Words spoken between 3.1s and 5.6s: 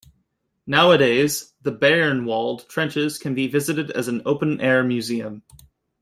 can be visited as an open-air museum.